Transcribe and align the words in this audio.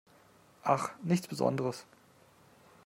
Ach, 0.63 0.89
nichts 1.03 1.27
Besonderes. 1.27 1.85